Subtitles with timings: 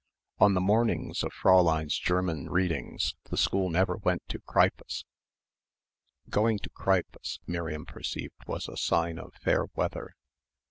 [0.39, 5.05] On the mornings of Fräulein's German readings the school never went to Kreipe's.
[6.27, 10.15] Going to Kreipe's Miriam perceived was a sign of fair weather.